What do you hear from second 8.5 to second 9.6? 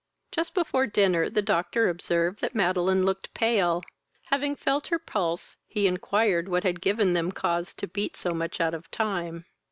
out of time.